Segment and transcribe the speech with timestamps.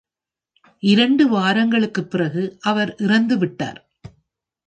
[0.79, 3.89] இரண்டு வாரங்களுக்குப் பிறகு, அவர் இறந்து விட்டார்.